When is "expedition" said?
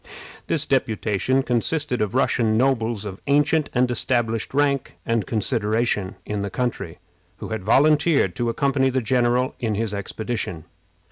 9.93-10.65